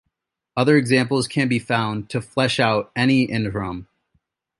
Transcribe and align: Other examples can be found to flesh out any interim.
Other 0.57 0.77
examples 0.77 1.27
can 1.27 1.47
be 1.47 1.59
found 1.59 2.09
to 2.09 2.21
flesh 2.21 2.59
out 2.59 2.91
any 2.95 3.25
interim. 3.25 3.87